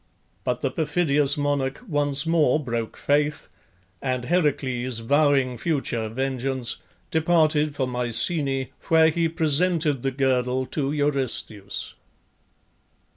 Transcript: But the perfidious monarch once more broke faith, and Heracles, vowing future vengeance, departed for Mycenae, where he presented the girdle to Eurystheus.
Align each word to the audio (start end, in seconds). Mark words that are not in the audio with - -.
But 0.43 0.61
the 0.61 0.71
perfidious 0.71 1.37
monarch 1.37 1.83
once 1.87 2.25
more 2.25 2.59
broke 2.59 2.97
faith, 2.97 3.49
and 4.01 4.25
Heracles, 4.25 4.97
vowing 5.01 5.59
future 5.59 6.09
vengeance, 6.09 6.77
departed 7.11 7.75
for 7.75 7.87
Mycenae, 7.87 8.71
where 8.87 9.09
he 9.09 9.29
presented 9.29 10.01
the 10.01 10.09
girdle 10.09 10.65
to 10.65 10.91
Eurystheus. 10.91 11.93